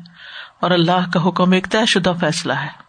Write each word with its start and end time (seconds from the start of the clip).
اور 0.61 0.71
اللہ 0.71 1.11
کا 1.13 1.29
حکم 1.29 1.53
ایک 1.53 1.67
طے 1.71 1.87
شدہ 1.87 2.13
فیصلہ 2.21 2.53
ہے۔ 2.53 2.85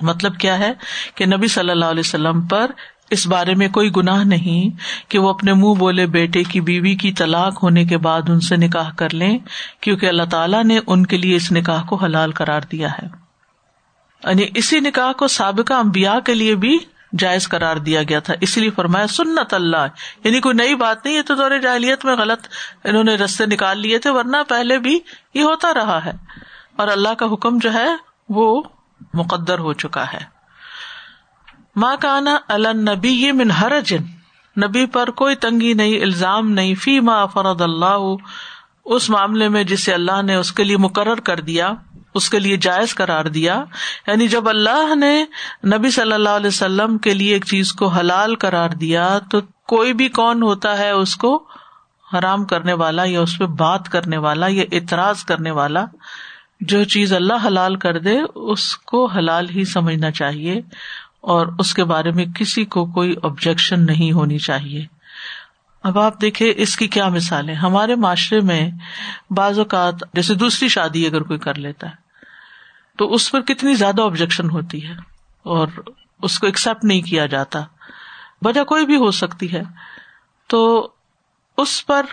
مطلب 0.00 0.36
کیا 0.38 0.58
ہے 0.58 0.72
کہ 1.14 1.26
نبی 1.26 1.46
صلی 1.46 1.70
اللہ 1.70 1.84
علیہ 1.84 2.00
وسلم 2.00 2.40
پر 2.40 2.70
اس 3.10 3.26
بارے 3.26 3.54
میں 3.54 3.68
کوئی 3.68 3.90
گناہ 3.96 4.24
نہیں 4.24 4.76
کہ 5.10 5.18
وہ 5.18 5.28
اپنے 5.30 5.54
منہ 5.54 5.74
بولے 5.74 6.06
بیٹے 6.06 6.42
کی 6.42 6.60
بیوی 6.60 6.94
کی 6.94 7.12
طلاق 7.12 7.62
ہونے 7.62 7.84
کے 7.84 7.98
بعد 7.98 8.22
ان 8.28 8.40
سے 8.40 8.56
نکاح 8.56 8.90
کر 8.90 9.14
لیں، 9.14 9.38
کیونکہ 9.80 10.06
اللہ 10.06 10.22
تعالیٰ 10.22 10.64
نے 10.64 10.78
ان 10.86 11.06
کے 11.06 11.16
لیے 11.16 11.36
اس 11.36 11.52
نکاح 11.52 11.82
کو 11.82 11.96
حلال 11.96 12.32
قرار 12.32 12.60
دیا 12.72 12.88
ہے۔ 12.92 13.06
یعنی 14.24 14.42
اسی 14.54 14.80
نکاح 14.80 15.12
کو 15.12 15.28
سابقہ 15.28 15.74
امبیا 15.74 16.20
کے 16.20 16.34
لیے 16.34 16.54
بھی 16.54 16.78
جائز 17.12 17.48
قرار 17.48 17.76
دیا 17.76 18.02
گیا 18.02 18.20
تھا۔ 18.20 18.34
اس 18.40 18.58
لیے 18.58 18.70
فرمایا، 18.70 19.06
سنت 19.06 19.54
اللہ۔ 19.54 19.86
یعنی 20.24 20.40
کوئی 20.40 20.54
نئی 20.54 20.74
بات 20.74 21.04
نہیں، 21.04 21.14
یہ 21.14 21.22
تو 21.22 21.34
دور 21.34 21.50
جاہلیت 21.58 22.04
میں 22.04 22.16
غلط، 22.16 22.48
انہوں 22.84 23.04
نے 23.04 23.14
رستے 23.14 23.46
نکال 23.46 23.78
لیے 23.78 23.98
تھے، 23.98 24.10
ورنہ 24.10 24.36
پہلے 24.48 24.78
بھی 24.78 24.98
یہ 25.34 25.42
ہوتا 25.42 25.74
رہا 25.74 26.04
ہے۔ 26.04 26.12
اور 26.76 26.88
اللہ 26.88 27.14
کا 27.14 27.26
حکم 27.26 27.58
جو 27.58 27.72
ہے، 27.72 27.88
وہ 28.28 28.62
مقدر 29.14 29.58
ہو 29.58 29.72
چکا 29.72 30.12
ہے۔ 30.12 30.18
ماں 31.76 31.96
کانا 32.00 32.38
النبی 32.48 33.08
یہ 33.08 33.32
من 33.32 33.48
جن 33.84 34.02
نبی 34.64 34.86
پر 34.86 35.10
کوئی 35.10 35.34
تنگی 35.34 35.74
نہیں، 35.74 36.00
الزام 36.02 36.50
نہیں۔ 36.50 36.74
فی 36.74 37.00
ما 37.00 37.26
فرد 37.26 37.60
اللہ 37.60 38.14
اس 38.84 39.10
معاملے 39.10 39.48
میں 39.48 39.64
جسے 39.64 39.94
اللہ 39.94 40.22
نے 40.22 40.34
اس 40.34 40.52
کے 40.52 40.64
لیے 40.64 40.76
مقرر 40.76 41.20
کر 41.20 41.40
دیا۔ 41.40 41.72
اس 42.14 42.30
کے 42.30 42.38
لیے 42.38 42.56
جائز 42.56 42.94
قرار 42.94 43.24
دیا۔ 43.24 43.64
یعنی 44.06 44.28
جب 44.28 44.48
اللہ 44.48 44.94
نے 44.94 45.24
نبی 45.76 45.90
صلی 45.90 46.12
اللہ 46.12 46.28
علیہ 46.28 46.46
وسلم 46.46 46.98
کے 46.98 47.14
لیے 47.14 47.32
ایک 47.32 47.44
چیز 47.44 47.72
کو 47.72 47.86
حلال 47.86 48.34
قرار 48.36 48.70
دیا 48.70 49.18
تو 49.30 49.40
کوئی 49.66 49.92
بھی 49.92 50.08
کون 50.08 50.42
ہوتا 50.42 50.78
ہے 50.78 50.90
اس 50.90 51.16
کو 51.16 51.44
حرام 52.14 52.44
کرنے 52.44 52.72
والا 52.72 53.02
یا 53.04 53.20
اس 53.20 53.38
پہ 53.38 53.46
بات 53.46 53.88
کرنے 53.88 54.16
والا 54.16 54.46
یا 54.48 54.64
اعتراض 54.72 55.24
کرنے 55.24 55.50
والا۔ 55.50 55.84
جو 56.60 56.84
چیز 56.84 57.12
اللہ 57.12 57.46
حلال 57.46 57.76
کر 57.76 57.98
دے 57.98 58.18
اس 58.34 58.76
کو 58.76 59.06
حلال 59.06 59.48
ہی 59.50 59.64
سمجھنا 59.64 60.10
چاہیے 60.10 60.60
اور 61.20 61.46
اس 61.58 61.74
کے 61.74 61.84
بارے 61.84 62.10
میں 62.10 62.24
کسی 62.24 62.64
کو 62.64 62.86
کوئی 62.86 63.14
آبجیکشن 63.22 63.86
نہیں 63.86 64.12
ہونی 64.12 64.38
چاہیے۔ 64.38 64.97
اب 65.88 65.98
آپ 65.98 66.20
دیکھے 66.20 66.54
اس 66.56 66.76
کی 66.76 66.88
کیا 66.88 67.08
مثال 67.08 67.48
ہے 67.48 67.54
ہمارے 67.54 67.94
معاشرے 67.94 68.40
میں 68.40 68.70
بعض 69.30 69.58
اوقات 69.58 69.94
جیسے 70.14 70.34
دوسری 70.34 70.68
شادی 70.68 71.06
اگر 71.06 71.22
کوئی 71.22 71.38
کر 71.38 71.54
لیتا 71.54 71.90
ہے، 71.90 71.94
تو 72.98 73.14
اس 73.14 73.30
پر 73.30 73.40
کتنی 73.40 73.74
زیادہ 73.74 74.02
آبجیکشن 74.02 74.50
ہوتی 74.50 74.88
ہے 74.88 74.92
اور 75.42 75.68
اس 76.22 76.38
کو 76.38 76.46
ایکسپٹ 76.46 76.84
نہیں 76.84 77.02
کیا 77.02 77.26
جاتا۔ 77.26 77.60
وجہ 78.42 78.64
کوئی 78.64 78.86
بھی 78.86 78.96
ہو 78.96 79.10
سکتی 79.10 79.52
ہے۔ 79.52 79.62
تو 80.46 80.90
اس 81.56 81.86
پر 81.86 82.06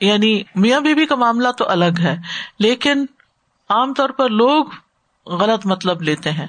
یعنی 0.00 0.42
میاں 0.54 0.80
بیوی 0.80 1.06
کا 1.06 1.14
معاملہ 1.14 1.48
تو 1.48 1.68
الگ 1.68 1.98
ہے، 1.98 2.16
لیکن 2.58 3.06
عام 3.68 3.94
طور 3.94 4.10
پر 4.10 4.28
لوگ 4.28 4.66
غلط 5.26 5.66
مطلب 5.66 6.02
لیتے 6.02 6.30
ہیں 6.30 6.46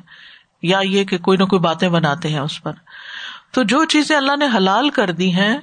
یا 0.62 0.80
یہ 0.80 1.04
کہ 1.04 1.18
کوئی 1.18 1.38
نہ 1.38 1.44
کوئی 1.44 1.60
باتیں 1.60 1.90
بناتے 1.90 2.30
ہیں 2.30 2.40
اس 2.40 2.64
پر۔ 2.64 2.72
تو 3.52 3.64
جو 3.64 3.86
چیزیں 3.86 4.16
اللہ 4.16 4.36
نے 4.40 4.46
حلال 4.58 4.90
کر 4.90 5.12
دی 5.12 5.34
ہیں 5.34 5.58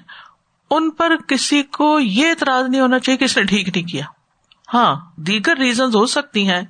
ان 0.74 0.90
پر 0.90 1.12
کسی 1.28 1.62
کو 1.62 1.98
یہ 2.00 2.28
اعتراض 2.28 2.68
نہیں 2.68 2.80
ہونا 2.80 2.98
چاہیے 2.98 3.18
کہ 3.18 3.24
اس 3.24 3.36
نے 3.36 3.42
ٹھیک 3.42 3.68
نہیں 3.68 3.86
کیا۔ 3.86 4.04
ہاں 4.74 4.94
دیگر 5.16 5.56
ریزن 5.56 5.94
ہو 5.94 6.06
سکتی 6.06 6.48
ہیں 6.50 6.62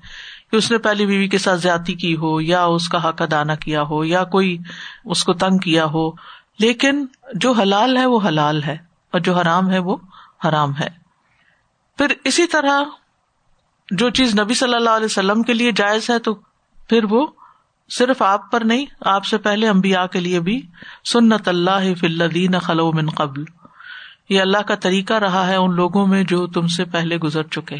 کہ 0.50 0.56
اس 0.56 0.70
نے 0.70 0.78
پہلی 0.78 1.06
بیوی 1.06 1.28
کے 1.28 1.38
ساتھ 1.38 1.60
زیادتی 1.60 1.94
کی 1.94 2.16
ہو، 2.16 2.40
یا 2.40 2.64
اس 2.64 2.88
کا 2.88 3.08
حق 3.08 3.22
ادا 3.22 3.44
نہ 3.44 3.52
کیا 3.60 3.82
ہو، 3.82 4.04
یا 4.04 4.24
کوئی 4.24 4.58
اس 5.04 5.24
کو 5.24 5.32
تنگ 5.32 5.58
کیا 5.58 5.84
ہو۔ 5.84 6.10
لیکن 6.58 7.06
جو 7.34 7.52
حلال 7.52 7.96
ہے 7.96 8.06
وہ 8.06 8.20
حلال 8.26 8.62
ہے، 8.62 8.76
اور 9.10 9.20
جو 9.20 9.36
حرام 9.36 9.70
ہے 9.70 9.78
وہ 9.78 9.96
حرام 10.48 10.76
ہے۔ 10.76 10.88
پھر 11.98 12.12
اسی 12.24 12.46
طرح 12.46 12.82
جو 13.90 14.10
چیز 14.10 14.38
نبی 14.40 14.54
صلی 14.54 14.74
اللہ 14.74 14.90
علیہ 14.90 15.04
وسلم 15.04 15.42
کے 15.42 15.54
لیے 15.54 15.72
جائز 15.72 16.10
ہے 16.10 16.18
تو 16.18 16.34
پھر 16.88 17.04
وہ 17.04 17.26
صرف 17.90 18.22
آپ 18.22 18.50
پر 18.50 18.60
نہیں، 18.60 18.84
آپ 19.00 19.24
سے 19.24 19.38
پہلے 19.38 19.68
امبیا 19.68 20.06
کے 20.06 20.20
لیے 20.20 20.40
بھی 20.40 20.60
سنت 21.04 21.48
اللہ 21.48 21.94
فلدین 22.00 22.58
خلو 22.58 22.92
من 22.92 23.10
قبل۔ 23.10 23.44
یہ 24.32 24.40
اللہ 24.40 24.58
کا 24.58 24.74
طریقہ 24.74 25.14
رہا 25.14 25.46
ہے 25.46 25.56
ان 25.56 25.74
لوگوں 25.74 26.06
میں 26.06 26.24
جو 26.24 26.46
تم 26.46 26.66
سے 26.66 26.84
پہلے 26.84 27.16
گزر 27.16 27.42
چکے۔ 27.42 27.76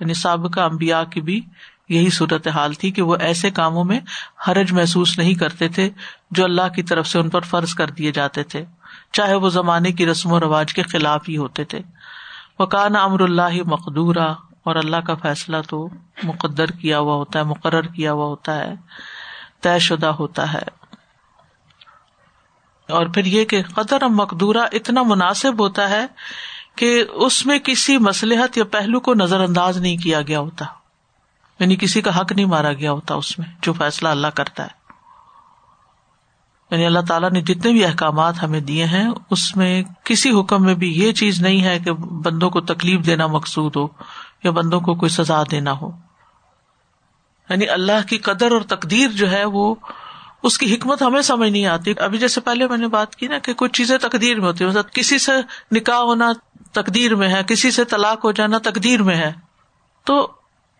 یعنی 0.00 0.14
سابقہ 0.14 0.60
امبیا 0.60 1.04
کی 1.04 1.20
بھی 1.20 1.40
یہی 1.88 2.10
صورت 2.10 2.48
حال 2.48 2.72
تھی 2.72 2.90
کہ 2.90 3.02
وہ 3.02 3.16
ایسے 3.20 3.50
کاموں 3.50 3.84
میں 3.84 4.00
حرج 4.48 4.72
محسوس 4.72 5.18
نہیں 5.18 5.34
کرتے 5.34 5.68
تھے 5.68 5.90
جو 6.30 6.44
اللہ 6.44 6.68
کی 6.76 6.82
طرف 6.82 7.06
سے 7.06 7.18
ان 7.18 7.28
پر 7.28 7.40
فرض 7.40 7.74
کر 7.74 7.90
دیے 7.90 8.12
جاتے 8.12 8.42
تھے، 8.42 8.64
چاہے 9.12 9.34
وہ 9.34 9.48
زمانے 9.48 9.92
کی 9.92 10.06
رسم 10.06 10.32
و 10.32 10.40
رواج 10.40 10.74
کے 10.74 10.82
خلاف 10.82 11.28
ہی 11.28 11.36
ہوتے 11.36 11.64
تھے۔ 11.64 11.80
وہ 12.58 12.66
کان 12.66 12.96
امر 12.96 13.20
اللہ 13.20 13.62
مقدورہ 13.66 14.34
اور 14.62 14.76
اللہ 14.76 14.96
کا 14.96 15.14
فیصلہ 15.14 15.56
تو 15.68 15.88
مقدر 16.22 16.66
کیا 16.66 16.98
ہوا 16.98 17.14
ہوتا 17.14 17.38
ہے، 17.38 17.44
مقرر 17.44 17.82
کیا 17.82 18.12
ہوا 18.12 18.26
ہوتا 18.26 18.58
ہے، 18.58 18.74
طے 19.62 19.78
شدہ 19.78 20.06
ہوتا 20.06 20.52
ہے۔ 20.52 20.83
اور 22.88 23.06
پھر 23.06 23.24
یہ 23.24 23.44
کہ 23.44 23.62
قطر 23.62 24.08
مقدورہ 24.08 24.66
اتنا 24.72 25.02
مناسب 25.02 25.60
ہوتا 25.60 25.90
ہے 25.90 26.06
کہ 26.76 27.04
اس 27.12 27.46
میں 27.46 27.58
کسی 27.58 27.98
مسلحت 27.98 28.58
یا 28.58 28.64
پہلو 28.64 29.00
کو 29.00 29.14
نظر 29.14 29.40
انداز 29.40 29.78
نہیں 29.78 29.96
کیا 29.96 30.22
گیا 30.22 30.40
ہوتا۔ 30.40 30.64
یعنی 31.58 31.76
کسی 31.76 32.00
کا 32.00 32.20
حق 32.20 32.32
نہیں 32.32 32.46
مارا 32.46 32.72
گیا 32.72 32.92
ہوتا 32.92 33.14
اس 33.14 33.38
میں 33.38 33.46
جو 33.62 33.72
فیصلہ 33.72 34.08
اللہ 34.08 34.26
کرتا 34.26 34.62
ہے۔ 34.62 34.84
یعنی 36.70 36.86
اللہ 36.86 36.98
تعالیٰ 37.08 37.30
نے 37.30 37.40
جتنے 37.40 37.72
بھی 37.72 37.84
احکامات 37.84 38.42
ہمیں 38.42 38.60
دیے 38.60 38.84
ہیں، 38.84 39.08
اس 39.30 39.56
میں 39.56 39.82
کسی 40.04 40.40
حکم 40.40 40.64
میں 40.64 40.74
بھی 40.74 40.92
یہ 40.92 41.12
چیز 41.12 41.42
نہیں 41.42 41.62
ہے 41.62 41.78
کہ 41.78 41.92
بندوں 41.92 42.50
کو 42.50 42.60
تکلیف 42.60 43.06
دینا 43.06 43.26
مقصود 43.26 43.76
ہو 43.76 43.86
یا 44.44 44.50
بندوں 44.50 44.80
کو 44.80 44.94
کوئی 44.94 45.08
سزا 45.08 45.42
دینا 45.50 45.72
ہو۔ 45.72 45.90
یعنی 47.48 47.68
اللہ 47.68 48.06
کی 48.08 48.18
قدر 48.18 48.50
اور 48.50 48.60
تقدیر 48.60 49.08
جو 49.10 49.30
ہے 49.30 49.44
وہ 49.44 49.74
اس 50.44 50.58
کی 50.58 50.74
حکمت 50.74 51.02
ہمیں 51.02 51.22
سمجھ 51.22 51.50
نہیں 51.50 51.66
آتی۔ 51.66 51.94
ابھی 51.98 52.18
جیسے 52.18 52.40
پہلے 52.40 52.68
میں 52.68 52.76
نے 52.76 52.88
بات 52.88 53.16
کی 53.16 53.28
نا 53.28 53.38
کہ 53.38 53.54
کچھ 53.54 53.72
چیزیں 53.72 53.98
تقدیر 53.98 54.40
میں 54.40 54.46
ہوتی 54.46 54.64
مطلب 54.64 54.90
کسی 54.90 55.18
سے 55.18 55.32
نکاح 55.72 55.98
ہونا 55.98 56.32
تقدیر 56.72 57.14
میں 57.14 57.28
ہے، 57.28 57.42
کسی 57.46 57.70
سے 57.70 57.84
طلاق 57.84 58.24
ہو 58.24 58.32
جانا 58.32 58.58
تقدیر 58.58 59.02
میں 59.02 59.16
ہے۔ 59.16 59.32
تو 60.04 60.32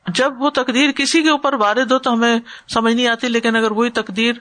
جب 0.06 0.42
وہ 0.42 0.50
تقدیر 0.50 0.90
کسی 0.90 1.22
کے 1.22 1.30
اوپر 1.30 1.52
وارد 1.54 1.92
ہو 1.92 1.98
تو 1.98 2.12
ہمیں 2.12 2.38
سمجھ 2.68 2.94
نہیں 2.94 3.08
آتی، 3.08 3.28
لیکن 3.28 3.56
اگر 3.56 3.70
وہی 3.70 3.90
تقدیر 3.90 4.32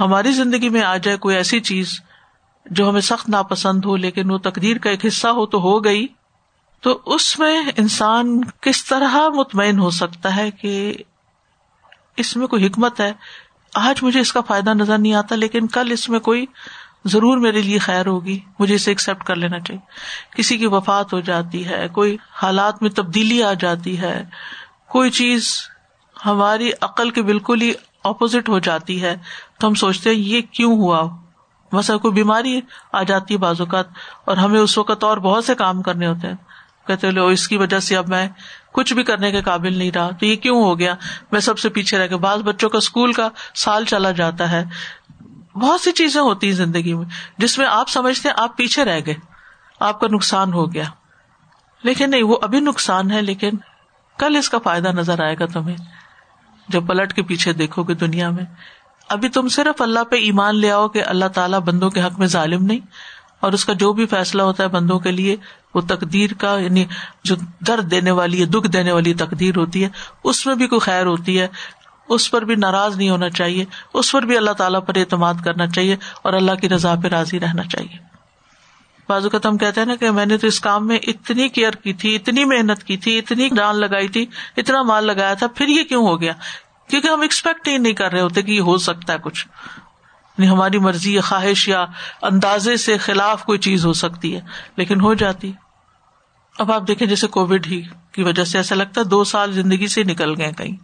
ہماری 0.00 0.32
زندگی 0.32 0.68
میں 0.68 0.82
آ 0.82 0.96
جائے، 0.96 1.16
کوئی 1.16 1.36
ایسی 1.36 1.60
چیز 1.60 2.00
جو 2.66 2.88
ہمیں 2.88 3.00
سخت 3.00 3.28
ناپسند 3.28 3.84
ہو، 3.84 3.96
لیکن 3.96 4.30
وہ 4.30 4.38
تقدیر 4.38 4.78
کا 4.78 4.90
ایک 4.90 5.06
حصہ 5.06 5.28
ہو 5.28 5.46
تو 5.46 5.58
ہو 5.58 5.84
گئی۔ 5.84 6.06
تو 6.80 7.00
اس 7.06 7.38
میں 7.38 7.62
انسان 7.76 8.40
کس 8.60 8.84
طرح 8.84 9.28
مطمئن 9.28 9.78
ہو 9.78 9.90
سکتا 9.90 10.36
ہے 10.36 10.50
کہ 10.50 10.94
اس 12.16 12.36
میں 12.36 12.46
کوئی 12.46 12.66
حکمت 12.66 13.00
ہے؟ 13.00 13.12
آج 13.74 14.02
مجھے 14.02 14.20
اس 14.20 14.32
کا 14.32 14.40
فائدہ 14.40 14.74
نظر 14.74 14.98
نہیں 14.98 15.14
آتا، 15.14 15.34
لیکن 15.34 15.66
کل 15.66 15.92
اس 15.92 16.08
میں 16.08 16.20
کوئی 16.20 16.46
ضرور 17.04 17.38
میرے 17.38 17.62
لیے 17.62 17.78
خیر 17.78 18.06
ہوگی۔ 18.06 18.40
مجھے 18.58 18.74
اسے 18.74 18.90
ایکسپٹ 18.90 19.24
کر 19.24 19.36
لینا 19.36 19.60
چاہیے۔ 19.60 19.80
کسی 20.36 20.56
کی 20.58 20.66
وفات 20.66 21.12
ہو 21.12 21.20
جاتی 21.20 21.66
ہے، 21.66 21.88
کوئی 21.92 22.16
حالات 22.32 22.82
میں 22.82 22.90
تبدیلی 22.90 23.42
آ 23.42 23.52
جاتی 23.52 24.00
ہے، 24.00 24.24
کوئی 24.88 25.10
چیز 25.10 25.52
ہماری 26.26 26.70
عقل 26.80 27.10
کے 27.10 27.22
بالکل 27.22 27.62
ہی 27.62 27.72
اپوزٹ 28.04 28.48
ہو 28.48 28.58
جاتی 28.58 29.02
ہے، 29.02 29.16
تو 29.58 29.66
ہم 29.66 29.74
سوچتے 29.74 30.10
ہیں 30.10 30.16
یہ 30.16 30.40
کیوں 30.52 30.76
ہوا؟ 30.76 31.08
مسا 31.72 31.96
کوئی 31.96 32.14
بیماری 32.14 32.60
آ 32.92 33.02
جاتی 33.02 33.34
ہے 33.34 33.38
بعض 33.38 33.60
اوقات، 33.60 33.86
اور 34.24 34.36
ہمیں 34.36 34.60
اس 34.60 34.78
وقت 34.78 35.04
اور 35.04 35.16
بہت 35.16 35.44
سے 35.44 35.54
کام 35.54 35.82
کرنے 35.82 36.06
ہوتے 36.06 36.26
ہیں۔ 36.26 36.51
کہتے 36.86 37.10
لو، 37.10 37.26
اس 37.26 37.48
کی 37.48 37.56
وجہ 37.56 37.78
سے 37.78 37.96
اب 37.96 38.08
میں 38.08 38.28
کچھ 38.72 38.94
بھی 38.94 39.02
کرنے 39.02 39.30
کے 39.30 39.42
قابل 39.42 39.76
نہیں 39.76 39.90
رہا۔ 39.90 40.10
تو 40.10 40.26
یہ 40.26 40.36
کیوں 40.36 40.62
ہو 40.62 40.78
گیا؟ 40.78 40.94
میں 41.32 41.40
سب 41.40 41.58
سے 41.58 41.68
پیچھے 41.68 41.98
رہ 41.98 42.06
گیا 42.06 42.16
بعض 42.16 42.38
بچوں 42.38 42.68
کا 42.68 42.78
اسکول 42.78 43.12
کا 43.12 43.28
سال 43.54 43.84
چلا 43.84 44.10
جاتا 44.10 44.50
ہے۔ 44.50 44.64
بہت 45.54 45.80
سی 45.80 45.92
چیزیں 45.92 46.20
ہوتی 46.20 46.46
ہیں 46.46 46.54
زندگی 46.54 46.94
میں، 46.94 47.06
جس 47.38 47.58
میں 47.58 47.66
آپ 47.66 47.88
سمجھتے 47.88 48.28
ہیں 48.28 48.36
آپ 48.38 48.56
پیچھے 48.56 48.84
رہ 48.84 49.00
گئے۔ 49.06 49.14
آپ 49.80 50.00
کا 50.00 50.06
نقصان 50.10 50.52
ہو 50.52 50.72
گیا۔ 50.72 50.84
لیکن 51.82 52.10
نہیں، 52.10 52.22
وہ 52.22 52.38
ابھی 52.42 52.60
نقصان 52.60 53.10
ہے، 53.10 53.22
لیکن 53.22 53.50
کل 54.18 54.36
اس 54.36 54.48
کا 54.48 54.58
فائدہ 54.58 54.88
نظر 54.88 55.22
آئے 55.22 55.36
گا 55.38 55.46
تمہیں۔ 55.46 55.76
جب 56.68 56.86
پلٹ 56.86 57.12
کے 57.12 57.22
پیچھے 57.22 57.52
دیکھو 57.52 57.82
گے 57.82 57.94
دنیا 57.94 58.30
میں۔ 58.30 58.44
ابھی 59.08 59.28
تم 59.28 59.48
صرف 59.48 59.82
اللہ 59.82 60.04
پہ 60.04 60.16
ایمان 60.16 60.56
لے 60.56 60.70
آؤ 60.70 60.88
کہ 60.88 61.04
اللہ 61.04 61.24
تعالیٰ 61.24 61.60
بندوں 61.60 61.90
کے 61.90 62.02
حق 62.02 62.18
میں 62.18 62.26
ظالم 62.26 62.64
نہیں۔ 62.64 62.80
اور 63.42 63.52
اس 63.52 63.64
کا 63.64 63.72
جو 63.72 63.92
بھی 63.92 64.06
فیصلہ 64.06 64.42
ہوتا 64.42 64.62
ہے 64.62 64.68
بندوں 64.68 64.98
کے 64.98 65.10
لیے، 65.10 65.36
وہ 65.74 65.80
تقدیر 65.80 66.30
کا 66.38 66.58
یعنی 66.58 66.84
جو 67.24 67.36
درد 67.66 67.90
دینے 67.90 68.10
والی 68.10 68.40
ہے 68.40 68.46
دکھ 68.46 68.68
دینے 68.68 68.92
والی 68.92 69.14
تقدیر 69.14 69.56
ہوتی 69.56 69.84
ہے، 69.84 69.88
اس 70.24 70.46
میں 70.46 70.54
بھی 70.54 70.66
کوئی 70.66 70.80
خیر 70.80 71.06
ہوتی 71.06 71.40
ہے۔ 71.40 71.48
اس 72.08 72.30
پر 72.30 72.42
بھی 72.42 72.54
ناراض 72.54 72.96
نہیں 72.96 73.10
ہونا 73.10 73.30
چاہیے۔ 73.30 73.64
اس 73.94 74.12
پر 74.12 74.22
بھی 74.22 74.36
اللہ 74.36 74.50
تعالیٰ 74.50 74.80
پر 74.86 74.96
اعتماد 74.96 75.34
کرنا 75.44 75.66
چاہیے 75.66 75.96
اور 76.22 76.32
اللہ 76.32 76.52
کی 76.52 76.68
رضا 76.68 76.94
پہ 77.02 77.08
راضی 77.08 77.40
رہنا 77.40 77.62
چاہیے۔ 77.62 77.96
بازو 79.08 79.30
کا 79.30 79.38
ہم 79.44 79.58
کہتے 79.58 79.80
ہیں 79.80 79.86
نا 79.86 79.94
کہ 79.94 80.10
میں 80.10 80.26
نے 80.26 80.38
تو 80.38 80.46
اس 80.46 80.60
کام 80.60 80.86
میں 80.86 80.98
اتنی 81.06 81.48
کیئر 81.48 81.70
کی 81.70 81.92
تھی، 81.92 82.14
اتنی 82.14 82.44
محنت 82.44 82.84
کی 82.84 82.96
تھی، 82.96 83.18
اتنی 83.18 83.48
جان 83.56 83.76
لگائی 83.76 84.08
تھی، 84.08 84.26
اتنا 84.56 84.82
مال 84.82 85.04
لگایا 85.04 85.34
تھا، 85.34 85.46
پھر 85.46 85.68
یہ 85.68 85.82
کیوں 85.82 86.06
ہو 86.06 86.20
گیا؟ 86.20 86.32
کیونکہ 86.88 87.08
ہم 87.08 87.20
ایکسپیکٹ 87.20 87.68
ہی 87.68 87.78
نہیں 87.78 87.92
کر 87.92 88.12
رہے 88.12 88.20
ہوتے 88.20 88.42
کہ 88.42 88.52
یہ 88.52 88.60
ہو 88.60 88.78
سکتا 88.78 89.12
ہے 89.12 89.18
کچھ۔ 89.22 89.48
یعنی 90.38 90.48
ہماری 90.48 90.78
مرضی 90.78 91.14
یا 91.14 91.20
خواہش 91.20 91.68
یا 91.68 91.84
اندازے 92.22 92.76
سے 92.76 92.98
خلاف 92.98 93.44
کوئی 93.44 93.58
چیز 93.58 93.86
ہو 93.86 93.92
سکتی 93.92 94.34
ہے، 94.34 94.40
لیکن 94.76 95.00
ہو 95.00 95.14
جاتی۔ 95.14 95.52
اب 96.58 96.72
آپ 96.72 96.88
دیکھیں 96.88 97.08
جیسے 97.08 97.26
کووڈ 97.26 97.66
ہی 97.66 97.82
کی 98.12 98.22
وجہ 98.22 98.44
سے 98.44 98.58
ایسا 98.58 98.74
لگتا 98.74 99.00
ہے 99.00 99.04
دو 99.04 99.24
سال 99.24 99.52
زندگی 99.52 99.86
سے 99.86 100.02
نکل 100.02 100.40
گئے 100.40 100.52
کہیں۔ 100.58 100.76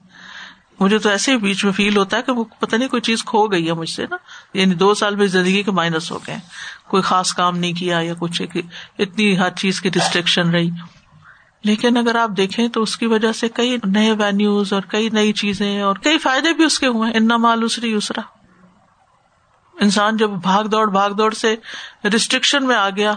مجھے 0.80 0.98
تو 0.98 1.08
ایسے 1.08 1.32
ہی 1.32 1.36
بیچ 1.36 1.64
میں 1.64 1.72
فیل 1.72 1.96
ہوتا 1.96 2.16
ہے 2.16 2.22
کہ 2.22 2.32
وہ 2.32 2.44
پتہ 2.44 2.76
نہیں 2.76 2.88
کوئی 2.88 3.02
چیز 3.02 3.24
کھو 3.24 3.46
گئی 3.46 3.66
ہے 3.66 3.72
مجھ 3.72 3.90
سے 3.90 4.06
نا۔ 4.10 4.16
یعنی 4.54 4.74
دو 4.74 4.94
سال 4.94 5.16
میں 5.16 5.26
زندگی 5.26 5.62
کے 5.62 5.70
مائنس 5.70 6.12
ہو 6.12 6.18
گئے۔ 6.26 6.38
کوئی 6.88 7.02
خاص 7.02 7.34
کام 7.34 7.58
نہیں 7.58 7.72
کیا 7.72 8.00
یا 8.00 8.14
کچھ 8.18 8.42
اتنی 8.98 9.38
ہر 9.38 9.50
چیز 9.50 9.80
کی 9.80 9.88
ریسٹرکشن 9.88 10.50
رہی۔ 10.50 10.70
لیکن 11.64 11.96
اگر 11.96 12.14
آپ 12.14 12.30
دیکھیں 12.36 12.68
تو 12.68 12.82
اس 12.82 12.96
کی 12.96 13.06
وجہ 13.06 13.32
سے 13.32 13.48
کئی 13.48 13.76
نئے 13.84 14.12
وینیوز 14.12 14.72
اور 14.72 14.82
کئی 14.88 15.08
نئی 15.12 15.32
چیزیں 15.32 15.82
اور 15.82 15.96
کئی 15.96 16.18
فائدے 16.18 16.52
بھی 16.52 16.64
اس 16.64 16.78
کے 16.78 16.86
ہوئے 16.86 17.10
ہیں۔ 17.10 17.16
ان 17.16 17.28
مال 17.28 17.62
اسری 17.62 17.92
اسرا 17.92 18.20
انسان 19.80 20.16
جب 20.16 20.30
بھاگ 20.30 20.64
دوڑ 20.64 20.90
بھاگ 20.90 21.10
دوڑ 21.10 21.34
سے 21.34 21.56
ریسٹرکشن 22.04 22.66
میں 22.66 22.76
آ 22.76 22.90
گیا 22.90 23.14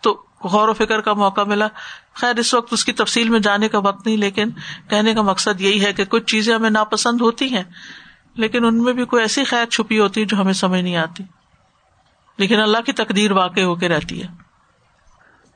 تو 0.00 0.22
غور 0.44 0.68
و 0.68 0.72
فکر 0.72 1.00
کا 1.00 1.12
موقع 1.12 1.40
ملا۔ 1.40 1.68
خیر، 2.14 2.36
اس 2.36 2.54
وقت 2.54 2.72
اس 2.72 2.84
کی 2.84 2.92
تفصیل 2.92 3.28
میں 3.28 3.40
جانے 3.40 3.68
کا 3.68 3.78
وقت 3.78 4.06
نہیں، 4.06 4.16
لیکن 4.16 4.50
کہنے 4.90 5.14
کا 5.14 5.22
مقصد 5.22 5.60
یہی 5.60 5.84
ہے 5.84 5.92
کہ 5.92 6.04
کچھ 6.04 6.24
چیزیں 6.24 6.54
ہمیں 6.54 6.70
ناپسند 6.70 7.20
ہوتی 7.20 7.48
ہیں، 7.54 7.62
لیکن 8.34 8.64
ان 8.64 8.82
میں 8.82 8.92
بھی 8.92 9.04
کوئی 9.04 9.22
ایسی 9.22 9.44
خیر 9.44 9.66
چھپی 9.66 9.98
ہوتی 9.98 10.20
ہے 10.20 10.26
جو 10.26 10.40
ہمیں 10.40 10.52
سمجھ 10.52 10.80
نہیں 10.80 10.96
آتی۔ 10.96 11.24
لیکن 12.36 12.60
اللہ 12.60 12.78
کی 12.86 12.92
تقدیر 12.92 13.32
واقع 13.32 13.60
ہو 13.60 13.74
کے 13.74 13.88
رہتی 13.88 14.22
ہے۔ 14.22 14.28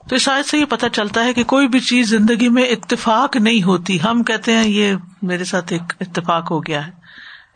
تو 0.09 0.17
اس 0.17 0.29
آیت 0.29 0.47
سے 0.47 0.59
یہ 0.59 0.65
پتا 0.65 0.89
چلتا 0.89 1.25
ہے 1.25 1.33
کہ 1.33 1.45
کوئی 1.45 1.69
بھی 1.69 1.81
چیز 1.81 2.11
زندگی 2.11 2.49
میں 2.49 2.63
اتفاق 2.63 3.37
نہیں 3.37 3.63
ہوتی۔ 3.63 4.03
ہم 4.03 4.23
کہتے 4.23 4.53
ہیں 4.53 4.69
یہ 4.69 4.95
میرے 5.23 5.45
ساتھ 5.45 5.73
ایک 5.73 5.83
اتفاق 6.01 6.51
ہو 6.51 6.61
گیا 6.61 6.87
ہے۔ 6.87 6.93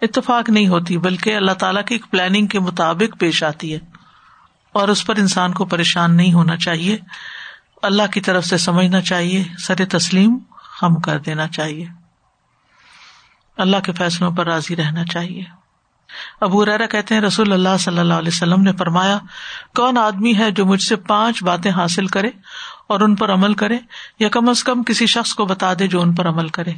اتفاق 0.02 0.50
نہیں 0.50 0.68
ہوتی، 0.68 0.98
بلکہ 0.98 1.36
اللہ 1.36 1.52
تعالیٰ 1.52 1.84
کی 1.84 1.94
ایک 1.94 2.10
پلاننگ 2.10 2.46
کے 2.46 2.60
مطابق 2.60 3.20
پیش 3.20 3.42
آتی 3.42 3.74
ہے۔ 3.74 3.78
اور 4.72 4.88
اس 4.88 5.06
پر 5.06 5.16
انسان 5.16 5.52
کو 5.52 5.64
پریشان 5.64 6.16
نہیں 6.16 6.32
ہونا 6.32 6.56
چاہیے۔ 6.56 6.98
اللہ 7.82 8.02
کی 8.12 8.20
طرف 8.20 8.44
سے 8.44 8.56
سمجھنا 8.56 9.00
چاہیے، 9.00 9.44
سر 9.58 9.74
تسلیم 9.84 10.38
خم 10.54 10.94
کر 10.94 11.18
دینا 11.18 11.48
چاہیے۔ 11.48 11.86
اللہ 13.56 13.76
کے 13.76 13.92
فیصلوں 13.92 14.30
پر 14.30 14.46
راضی 14.46 14.76
رہنا 14.76 15.04
چاہیے۔ 15.04 15.44
ابو 16.40 16.66
ریرا 16.66 16.86
کہتے 16.86 17.14
ہیں، 17.14 17.22
رسول 17.22 17.52
اللہ 17.52 17.76
صلی 17.80 17.98
اللہ 17.98 18.14
علیہ 18.14 18.28
وسلم 18.28 18.62
نے 18.62 18.72
فرمایا، 18.72 19.18
کون 19.76 19.98
آدمی 19.98 20.36
ہے 20.38 20.50
جو 20.50 20.66
مجھ 20.66 20.82
سے 20.82 20.96
پانچ 20.96 21.42
باتیں 21.42 21.70
حاصل 21.70 22.06
کرے 22.06 22.30
اور 22.86 23.00
ان 23.00 23.16
پر 23.16 23.32
عمل 23.32 23.54
کرے، 23.54 23.78
یا 24.18 24.28
کم 24.28 24.48
از 24.48 24.64
کم 24.64 24.82
کسی 24.82 25.06
شخص 25.06 25.34
کو 25.34 25.46
بتا 25.46 25.72
دے 25.78 25.86
جو 25.86 26.02
ان 26.02 26.14
پر 26.14 26.28
عمل 26.28 26.48
کرے۔ 26.48 26.72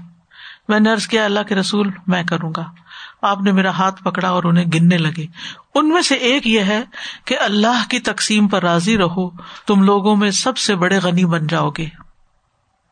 میں 0.68 0.80
نرس 0.80 1.06
کیا، 1.06 1.24
اللہ 1.24 1.40
کے 1.40 1.54
رسول، 1.54 1.90
میں 2.06 2.22
کروں 2.22 2.52
گا۔ 2.56 2.83
آپ 3.24 3.42
نے 3.42 3.52
میرا 3.52 3.70
ہاتھ 3.70 4.02
پکڑا 4.02 4.28
اور 4.28 4.44
انہیں 4.44 4.64
گننے 4.74 4.98
لگے۔ 4.98 5.26
ان 5.74 5.88
میں 5.88 6.02
سے 6.02 6.14
ایک 6.14 6.46
یہ 6.46 6.60
ہے 6.60 6.82
کہ 7.24 7.38
اللہ 7.38 7.84
کی 7.88 8.00
تقسیم 8.00 8.48
پر 8.48 8.62
راضی 8.62 8.98
رہو، 8.98 9.30
تم 9.66 9.82
لوگوں 9.82 10.16
میں 10.16 10.30
سب 10.30 10.56
سے 10.56 10.74
بڑے 10.74 10.98
غنی 10.98 11.24
بن 11.24 11.46
جاؤ 11.46 11.70
گے۔ 11.70 11.86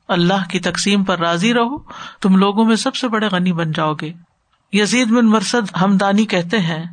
اللہ 0.08 0.48
کی 0.50 0.60
تقسیم 0.60 1.04
پر 1.04 1.18
راضی 1.18 1.54
رہو، 1.54 1.78
تم 2.20 2.36
لوگوں 2.36 2.64
میں 2.64 2.76
سب 2.76 2.94
سے 2.94 3.08
بڑے 3.08 3.26
غنی 3.26 3.52
بن 3.52 3.72
جاؤ 3.72 3.94
گے۔ 3.94 4.12
یزید 4.72 5.08
بن 5.08 5.30
مرسد 5.30 5.76
ہمدانی 5.82 6.24
کہتے 6.24 6.58
ہیں، 6.58 6.84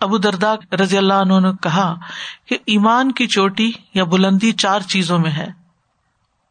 ابو 0.00 0.18
دردا 0.18 0.54
رضی 0.82 0.98
اللہ 0.98 1.14
عنہ 1.14 1.40
نے 1.40 1.48
کہا 1.62 1.94
کہ 2.46 2.58
ایمان 2.66 3.12
کی 3.12 3.26
چوٹی 3.26 3.72
یا 3.94 4.04
بلندی 4.04 4.52
چار 4.52 4.80
چیزوں 4.80 5.18
میں 5.18 5.30
ہے۔ 5.30 5.48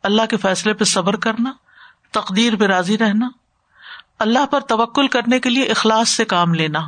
اللہ 0.03 0.21
کے 0.29 0.37
فیصلے 0.37 0.73
پہ 0.73 0.83
صبر 0.83 1.15
کرنا، 1.15 1.51
تقدیر 2.11 2.55
پہ 2.55 2.65
راضی 2.65 2.97
رہنا 2.97 3.29
اللہ 4.19 4.45
پر 4.45 4.59
توکل 4.59 5.07
کرنے 5.07 5.39
کے 5.39 5.49
لیے 5.49 5.63
اخلاص 5.63 6.09
سے 6.09 6.25
کام 6.25 6.53
لینا 6.53 6.79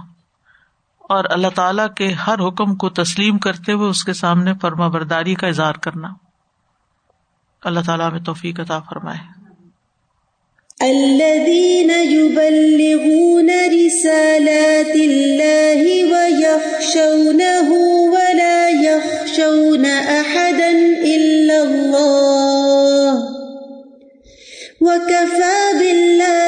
اور 1.10 1.26
اللہ 1.30 1.48
تعالی 1.56 1.84
کے 1.96 2.08
ہر 2.08 2.48
حکم 2.48 2.76
کو 2.76 2.90
تسلیم 2.90 3.38
کرتے 3.38 3.72
ہوئے 3.72 3.90
اس 3.90 4.04
کے 4.04 4.14
سامنے 4.14 4.52
فرما 4.62 4.88
برداری 4.88 5.36
کا 5.36 5.48
اظہار 5.48 5.74
کرنا۔ 5.74 6.08
اللہ 7.64 7.80
تعالیٰ 7.86 8.12
میں 8.12 8.20
توفیق 8.20 8.60
عطا 8.60 8.80
فرمائے۔ 8.80 9.40
الذين 10.82 11.90
يبلغون 11.90 13.50
رسالات 13.50 14.96
الله 14.96 15.82
ويخشونه 16.14 17.70
ولا 18.12 18.70
يخشون 18.70 19.86
أحدا 20.20 20.70
إلا 21.16 21.58
الله 21.62 23.14
وكفى 24.82 25.78
بالله 25.80 26.39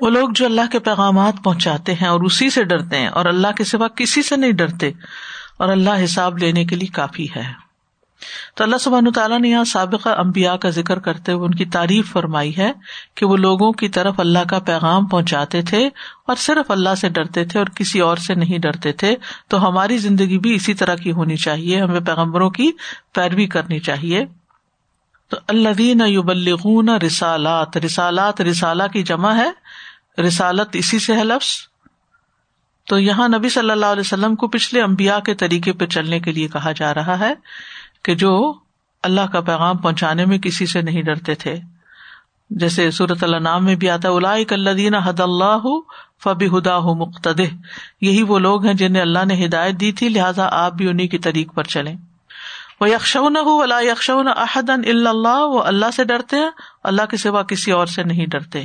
وہ 0.00 0.10
لوگ 0.10 0.28
جو 0.34 0.46
اللہ 0.46 0.60
کے 0.72 0.78
پیغامات 0.78 1.34
پہنچاتے 1.44 1.94
ہیں 1.94 2.08
اور 2.08 2.20
اسی 2.20 2.50
سے 2.50 2.64
ڈرتے 2.64 2.98
ہیں 2.98 3.06
اور 3.06 3.24
اللہ 3.24 3.48
کے 3.56 3.64
سوا 3.64 3.88
کسی 3.88 4.22
سے 4.22 4.36
نہیں 4.36 4.52
ڈرتے 4.52 4.90
اور 5.58 5.68
اللہ 5.68 6.04
حساب 6.04 6.38
لینے 6.38 6.64
کے 6.64 6.76
لیے 6.76 6.88
کافی 6.88 7.26
ہے۔ 7.36 7.66
تو 8.54 8.64
اللہ 8.64 8.76
سبحان 8.76 9.12
تعالیٰ 9.12 9.40
نے 9.40 9.48
یہاں 9.48 9.64
سابقہ 9.64 10.08
امبیا 10.08 10.56
کا 10.56 10.70
ذکر 10.70 10.98
کرتے 10.98 11.32
ہوئے 11.32 11.44
ان 11.44 11.54
کی 11.54 11.64
تعریف 11.64 12.12
فرمائی 12.12 12.56
ہے 12.58 12.72
کہ 13.14 13.26
وہ 13.26 13.36
لوگوں 13.36 13.72
کی 13.72 13.88
طرف 13.88 14.20
اللہ 14.20 14.38
کا 14.48 14.58
پیغام 14.58 15.06
پہنچاتے 15.06 15.62
تھے 15.62 15.86
اور 16.26 16.36
صرف 16.36 16.70
اللہ 16.70 16.94
سے 16.94 17.08
ڈرتے 17.08 17.44
تھے 17.44 17.58
اور 17.58 17.66
کسی 17.66 18.00
اور 18.00 18.16
سے 18.16 18.34
نہیں 18.34 18.58
ڈرتے 18.58 18.92
تھے۔ 18.92 19.16
تو 19.48 19.68
ہماری 19.68 19.98
زندگی 19.98 20.38
بھی 20.38 20.54
اسی 20.54 20.74
طرح 20.74 20.94
کی 20.94 21.12
ہونی 21.12 21.36
چاہیے، 21.36 21.80
ہمیں 21.80 22.00
پیغمبروں 22.00 22.50
کی 22.50 22.70
پیروی 23.14 23.46
کرنی 23.46 23.78
چاہیے۔ 23.78 24.24
تو 25.28 25.36
اللہ 25.48 25.82
یبلغون 26.06 26.88
رسالات 26.88 27.76
رسالات 27.76 28.40
رسالہ 28.40 28.82
کی 28.92 29.02
جمع 29.02 29.32
ہے۔ 29.32 29.50
رسالت 30.18 30.68
اسی 30.72 30.98
سے 30.98 31.16
ہے 31.16 31.24
لفظ؟ 31.24 31.48
تو 32.88 32.98
یہاں 32.98 33.28
نبی 33.28 33.48
صلی 33.48 33.70
اللہ 33.70 33.86
علیہ 33.86 34.00
وسلم 34.00 34.36
کو 34.36 34.48
پچھلے 34.48 34.82
امبیا 34.82 35.18
کے 35.20 35.34
طریقے 35.34 35.72
پہ 35.72 35.86
چلنے 35.86 36.20
کے 36.20 36.32
لیے 36.32 36.48
کہا 36.48 36.72
جا 36.72 36.94
رہا 36.94 37.18
ہے 37.18 37.34
کہ 38.02 38.14
جو 38.14 38.54
اللہ 39.02 39.20
کا 39.32 39.40
پیغام 39.40 39.76
پہنچانے 39.76 40.24
میں 40.24 40.38
کسی 40.38 40.66
سے 40.66 40.82
نہیں 40.82 41.02
ڈرتے 41.02 41.34
تھے۔ 41.34 41.56
جیسے 42.50 42.90
صورت 42.90 43.24
اللہ 43.24 43.36
نام 43.36 43.64
میں 43.64 43.74
بھی 43.74 43.90
آتا 43.90 44.08
اللہ 44.08 45.08
حد 45.08 45.20
اللہ 45.20 45.66
فبی 46.24 46.46
ہدا 46.46 46.78
ہو 46.78 46.94
مقتد 46.94 47.40
یہی 48.00 48.22
وہ 48.22 48.38
لوگ 48.38 48.64
ہیں 48.64 48.74
جنہیں 48.74 49.02
اللہ 49.02 49.24
نے 49.24 49.46
ہدایت 49.46 49.80
دی 49.80 49.92
تھی، 49.92 50.08
لہٰذا 50.08 50.48
آپ 50.52 50.72
بھی 50.72 50.88
انہیں 50.88 51.08
کی 51.08 51.18
طریق 51.18 51.54
پر 51.54 51.64
چلے 51.64 51.92
وہ 52.80 52.90
یکشون 52.90 53.36
ہو 53.36 53.62
اللہ 53.62 53.82
یکشون 53.82 54.28
احدن 54.36 55.06
اللہ 55.06 55.28
وہ 55.28 55.62
اللہ 55.62 55.90
سے 55.96 56.04
ڈرتے 56.04 56.36
ہیں، 56.36 56.50
اللہ 56.84 57.02
کے 57.10 57.16
سوا 57.16 57.42
کسی 57.42 57.70
اور 57.70 57.86
سے 57.86 58.02
نہیں 58.02 58.26
ڈرتے۔ 58.26 58.62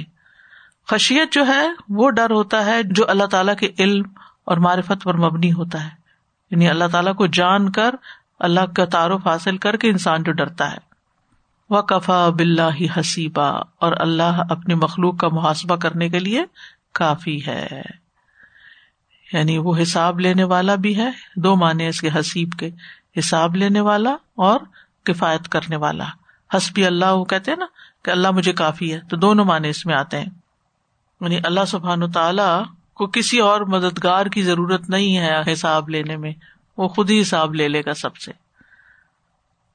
خشیت 0.88 1.34
جو 1.34 1.48
ہے 1.48 1.68
وہ 1.90 2.10
ڈر 2.10 2.32
ہوتا 2.32 2.66
ہے 2.66 2.84
جو 2.84 3.10
اللہ 3.10 3.24
تعالیٰ 3.24 3.56
کے 3.56 3.70
علم 3.80 4.04
اور 4.46 4.58
معرفت 4.58 5.04
پر 5.04 5.14
مبنی 5.14 5.52
ہوتا 5.52 5.84
ہے۔ 5.84 5.90
یعنی 6.52 6.70
اللہ 6.70 6.84
تعالیٰ 6.92 7.16
کو 7.16 7.28
جان 7.28 7.72
کر 7.72 7.96
اللہ 8.40 8.60
کا 8.76 8.86
تعارف 8.86 9.28
حاصل 9.28 9.58
کر 9.58 9.78
کے 9.78 9.90
انسان 9.90 10.24
جو 10.24 10.32
ڈرتا 10.32 10.72
ہے۔ 10.72 10.78
وہ 11.70 11.82
کفا 11.82 12.30
بلّہ 12.30 13.00
حسیبہ 13.00 13.64
اور 13.80 13.94
اللہ 14.00 14.44
اپنی 14.50 14.74
مخلوق 14.74 15.18
کا 15.18 15.28
محاسبہ 15.28 15.76
کرنے 15.76 16.10
کے 16.10 16.20
لیے 16.20 16.44
کافی 16.94 17.46
ہے۔ 17.48 17.68
یعنی 19.34 19.58
وہ 19.58 19.76
حساب 19.82 20.20
لینے 20.20 20.44
والا 20.44 20.76
بھی 20.76 20.98
ہے، 20.98 21.10
دو 21.36 21.56
معنی 21.56 21.88
اس 21.88 22.02
کے 22.02 22.10
حسیب 22.20 22.50
کے۔ 22.60 22.70
حساب 23.20 23.56
لینے 23.56 23.80
والا 23.80 24.12
اور 24.36 24.60
کفایت 25.04 25.50
کرنے 25.50 25.76
والا۔ 25.76 26.06
حسبی 26.58 26.86
اللہ 26.86 27.06
وہ 27.06 27.26
کہتے 27.26 27.52
ہیں 27.52 27.58
نا 27.58 27.66
کہ 28.06 28.12
اللہ 28.12 28.32
مجھے 28.32 28.54
کافی 28.54 28.94
ہے، 28.94 29.00
تو 29.10 29.18
دونوں 29.18 29.46
معنی 29.46 29.70
اس 29.70 29.86
میں 29.86 29.96
آتے 29.96 30.20
ہیں۔ 30.20 30.41
یعنی 31.22 31.40
اللہ 31.44 31.66
سبحان 31.68 32.04
و 32.04 32.08
تعالی 32.08 32.64
کو 32.94 33.08
کسی 33.08 33.40
اور 33.40 33.62
مددگار 33.62 34.26
کی 34.26 34.44
ضرورت 34.44 34.90
نہیں 34.90 35.18
ہے 35.18 35.54
حساب 35.54 35.90
لینے 35.90 36.18
میں، 36.18 36.34
وہ 36.78 36.88
خود 36.88 37.10
ہی 37.10 37.22
حساب 37.22 37.56
لے 37.56 37.68
لے 37.68 37.82
گا 37.86 37.94
سب 37.94 38.18
سے۔ 38.18 38.32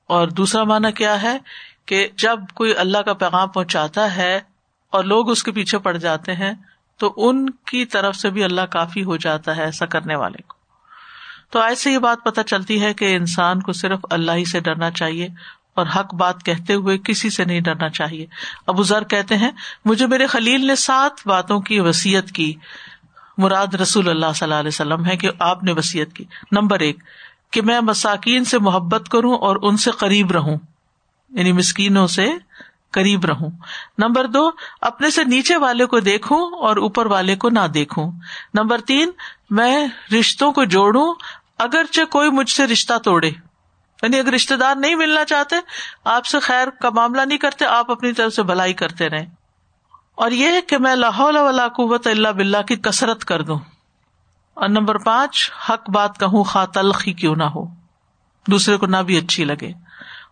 اور 0.06 0.28
دوسرا 0.28 0.64
مانا 0.64 0.90
کیا 0.90 1.22
ہے 1.22 1.38
کہ 1.86 2.08
جب 2.16 2.40
کوئی 2.54 2.76
اللہ 2.76 2.98
کا 2.98 3.12
پیغام 3.12 3.48
پہنچاتا 3.48 4.16
ہے 4.16 4.40
اور 4.90 5.04
لوگ 5.04 5.30
اس 5.30 5.42
کے 5.42 5.52
پیچھے 5.52 5.78
پڑ 5.78 5.96
جاتے 5.96 6.34
ہیں، 6.34 6.52
تو 6.98 7.14
ان 7.16 7.50
کی 7.50 7.84
طرف 7.84 8.16
سے 8.16 8.30
بھی 8.30 8.44
اللہ 8.44 8.60
کافی 8.60 9.04
ہو 9.04 9.16
جاتا 9.16 9.56
ہے 9.56 9.64
ایسا 9.64 9.86
کرنے 9.86 10.16
والے 10.16 10.42
کو۔ 10.42 10.56
تو 11.50 11.60
ایسے 11.62 11.92
یہ 11.92 11.98
بات 11.98 12.18
پتہ 12.24 12.40
چلتی 12.40 12.82
ہے 12.82 12.94
کہ 12.94 13.16
انسان 13.16 13.62
کو 13.62 13.72
صرف 13.72 13.98
اللہ 14.10 14.32
ہی 14.32 14.44
سے 14.44 14.60
ڈرنا 14.60 14.90
چاہیے 14.90 15.28
اور 15.76 15.86
حق 15.96 16.14
بات 16.14 16.42
کہتے 16.42 16.74
ہوئے 16.74 16.98
کسی 16.98 17.30
سے 17.30 17.44
نہیں 17.44 17.60
ڈرنا 17.60 17.88
چاہیے۔ 17.88 18.26
ابو 18.66 18.82
ذر 18.82 19.04
کہتے 19.04 19.36
ہیں، 19.36 19.50
مجھے 19.84 20.06
میرے 20.06 20.26
خلیل 20.26 20.66
نے 20.66 20.74
سات 20.74 21.28
باتوں 21.28 21.60
کی 21.60 21.80
وسیعت 21.80 22.32
کی۔ 22.32 22.54
مراد 23.38 23.74
رسول 23.74 24.08
اللہ 24.08 24.26
صلی 24.34 24.44
اللہ 24.44 24.54
علیہ 24.54 24.68
وسلم 24.68 25.06
ہے 25.06 25.16
کہ 25.16 25.30
آپ 25.38 25.64
نے 25.64 25.72
وسیعت 25.72 26.16
کی۔ 26.16 26.24
نمبر 26.52 26.80
ایک، 26.80 26.98
کہ 27.50 27.62
میں 27.62 27.80
مساکین 27.80 28.44
سے 28.44 28.58
محبت 28.58 29.08
کروں 29.08 29.34
اور 29.34 29.56
ان 29.62 29.76
سے 29.76 29.90
قریب 29.90 30.30
رہوں۔ 30.30 30.56
یعنی 31.30 31.52
مسکینوں 31.52 32.06
سے 32.06 32.32
قریب 32.90 33.24
رہوں۔ 33.24 33.50
نمبر 33.98 34.26
دو، 34.26 34.50
اپنے 34.80 35.10
سے 35.10 35.24
نیچے 35.24 35.56
والے 35.56 35.86
کو 35.86 36.00
دیکھوں 36.00 36.38
اور 36.38 36.76
اوپر 36.76 37.06
والے 37.06 37.36
کو 37.36 37.50
نہ 37.50 37.66
دیکھوں۔ 37.74 38.12
نمبر 38.54 38.80
تین، 38.80 39.10
میں 39.50 39.86
رشتوں 40.20 40.52
کو 40.52 40.64
جوڑوں، 40.64 41.14
اگرچہ 41.58 42.00
کوئی 42.10 42.30
مجھ 42.30 42.50
سے 42.50 42.66
رشتہ 42.66 42.98
توڑے۔ 42.98 43.30
یعنی 44.02 44.18
اگر 44.18 44.32
رشتے 44.32 44.56
دار 44.56 44.74
نہیں 44.76 44.94
ملنا 44.94 45.24
چاہتے، 45.24 45.56
آپ 46.04 46.26
سے 46.26 46.40
خیر 46.40 46.70
کا 46.70 46.90
معاملہ 46.90 47.22
نہیں 47.22 47.38
کرتے، 47.38 47.64
آپ 47.64 47.90
اپنی 47.90 48.12
طرف 48.12 48.32
سے 48.32 48.42
بھلائی 48.42 48.72
کرتے 48.72 49.08
رہے 49.08 49.26
اور 50.14 50.30
یہ 50.30 50.48
کہ 50.68 50.78
میں 50.78 50.94
لاہور 50.94 51.34
ولا 51.34 51.68
قوت 51.68 52.06
اللہ 52.06 52.28
بلّہ 52.28 52.62
کی 52.62 52.76
کسرت 52.76 53.24
کر 53.24 53.42
دوں۔ 53.42 53.58
اور 54.54 54.68
نمبر 54.68 54.98
پانچ، 54.98 55.50
حق 55.68 55.90
بات 55.90 56.20
کہوں 56.20 56.44
خا 56.44 56.64
تلخی 56.64 57.12
کیوں 57.12 57.36
نہ 57.36 57.42
ہو۔ 57.42 57.66
دوسرے 58.50 58.76
کو 58.76 58.86
نہ 58.86 58.96
بھی 58.96 59.18
اچھی 59.18 59.44
لگے۔ 59.44 59.70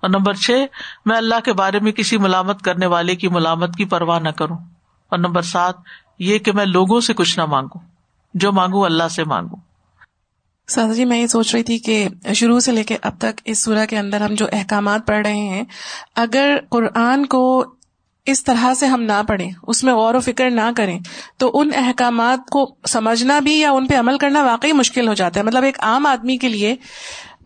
اور 0.00 0.09
نمبر 0.09 0.35
چھ، 0.35 0.64
میں 1.06 1.16
اللہ 1.16 1.35
کے 1.44 1.52
بارے 1.52 1.80
میں 1.80 1.92
کسی 1.92 2.18
ملامت 2.18 2.62
کرنے 2.62 2.87
والے 2.87 3.16
کی 3.16 3.28
ملامت 3.28 3.76
کی 3.76 3.85
پرواہ 3.85 4.18
نہ 4.18 4.28
کروں۔ 4.28 4.59
اور 5.09 5.18
نمبر 5.18 5.42
سات، 5.42 5.75
یہ 6.18 6.38
کہ 6.38 6.52
میں 6.52 6.66
لوگوں 6.66 7.00
سے 7.00 7.14
کچھ 7.14 7.38
نہ 7.38 7.44
مانگوں۔ 7.44 7.80
جو 8.35 8.52
مانگوں، 8.52 8.85
اللہ 8.85 9.09
سے 9.09 9.25
مانگوں۔ 9.25 9.56
سادہ 10.68 10.92
جی 10.92 11.04
میں 11.04 11.18
یہ 11.18 11.26
سوچ 11.26 11.54
رہی 11.54 11.62
تھی 11.62 11.78
کہ 11.78 12.09
شروع 12.35 12.61
سے 12.61 12.73
لے 12.73 12.83
کے 12.83 12.97
اب 13.02 13.18
تک 13.18 13.40
اس 13.44 13.64
سورہ 13.64 13.87
کے 13.87 13.99
اندر 13.99 14.21
ہم 14.21 14.35
جو 14.35 14.47
احکامات 14.52 15.06
پڑھ 15.06 15.26
رہے 15.26 15.37
ہیں، 15.37 15.64
اگر 16.14 16.56
قرآن 16.71 17.26
کو 17.26 17.64
اس 18.26 18.44
طرح 18.44 18.75
سے 18.75 18.87
ہم 18.87 19.02
نہ 19.02 19.23
پڑھیں، 19.28 19.50
اس 19.66 19.85
میں 19.85 19.94
غور 19.94 20.14
و 20.14 20.21
فکر 20.21 20.50
نہ 20.50 20.71
کریں، 20.76 20.99
تو 21.37 21.50
ان 21.54 21.71
احکامات 21.75 22.38
کو 22.50 22.76
سمجھنا 22.88 23.38
بھی 23.40 23.59
یا 23.61 23.71
ان 23.71 23.87
پہ 23.87 23.94
عمل 23.94 24.18
کرنا 24.18 24.42
واقعی 24.42 24.73
مشکل 24.73 25.09
ہو 25.09 25.14
جاتا 25.14 25.40
ہے۔ 25.40 25.44
مطلب 25.44 25.62
ایک 25.62 25.76
عام 25.80 26.06
آدمی 26.06 26.37
کے 26.37 26.49
لیے 26.49 26.76